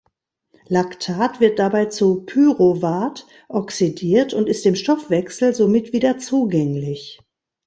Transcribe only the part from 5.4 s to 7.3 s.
somit wieder zugänglich.